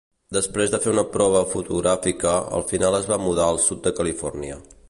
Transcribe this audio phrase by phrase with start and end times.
[0.35, 4.61] Després de fer una prova fotogràfica, al final es va mudar al sud de Califòrnia.